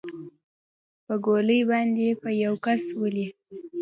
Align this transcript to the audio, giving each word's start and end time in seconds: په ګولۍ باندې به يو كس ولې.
په 1.05 1.13
ګولۍ 1.25 1.59
باندې 1.69 2.07
به 2.21 2.29
يو 2.43 2.53
كس 2.65 2.83
ولې. 3.01 3.27